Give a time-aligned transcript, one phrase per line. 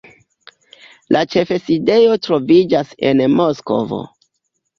[1.15, 4.03] La ĉefsidejo troviĝas en Moskvo.